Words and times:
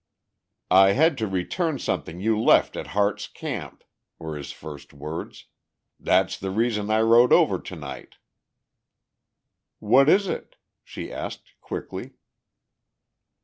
"I 0.71 0.93
had 0.93 1.15
to 1.19 1.27
return 1.27 1.77
something 1.77 2.19
you 2.19 2.41
left 2.41 2.75
at 2.75 2.87
Harte's 2.97 3.27
Camp," 3.27 3.83
were 4.17 4.35
his 4.35 4.51
first 4.51 4.95
words. 4.95 5.45
"That's 5.99 6.39
the 6.39 6.49
reason 6.49 6.89
I 6.89 7.01
rode 7.01 7.31
over 7.31 7.59
tonight." 7.59 8.15
"What 9.77 10.09
is 10.09 10.27
it?" 10.27 10.55
she 10.83 11.13
asked 11.13 11.53
quickly. 11.61 12.13